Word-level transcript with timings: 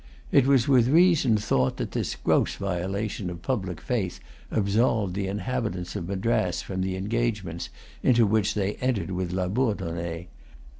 It 0.31 0.47
was 0.47 0.67
with 0.67 0.87
reason 0.87 1.37
thought 1.37 1.77
that 1.77 1.91
this 1.91 2.15
gross 2.15 2.55
violation 2.55 3.29
of 3.29 3.43
public 3.43 3.79
faith 3.79 4.19
absolved 4.49 5.13
the 5.13 5.27
inhabitants 5.27 5.95
of 5.95 6.09
Madras 6.09 6.63
from 6.63 6.81
the 6.81 6.95
engagements 6.95 7.69
into 8.01 8.25
which 8.25 8.55
they 8.55 8.69
had 8.73 8.77
entered 8.81 9.11
with 9.11 9.31
Labourdonnais. 9.31 10.27